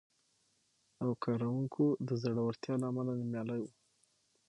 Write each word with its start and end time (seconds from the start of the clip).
او 1.03 1.09
کارونکو 1.23 1.85
د 2.07 2.09
زړورتیا 2.23 2.73
له 2.81 2.85
امله 2.91 3.11
نومیالی 3.19 3.59
و، 3.61 3.65